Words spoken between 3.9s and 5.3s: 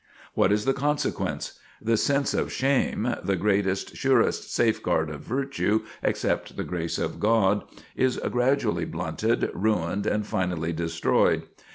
surest safeguard of